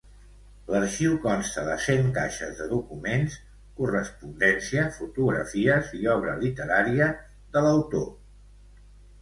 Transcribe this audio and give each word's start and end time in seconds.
L'arxiu 0.75 1.11
consta 1.25 1.65
de 1.67 1.75
cent 1.87 2.07
caixes 2.15 2.55
de 2.61 2.67
documents, 2.71 3.35
correspondència, 3.81 4.87
fotografies 4.97 5.93
i 6.01 6.11
obra 6.15 6.37
literària 6.47 7.13
de 7.59 7.67
l'autor. 7.69 8.11